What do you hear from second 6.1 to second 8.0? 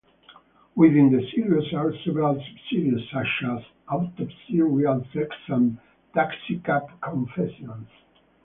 "Taxicab Confessions".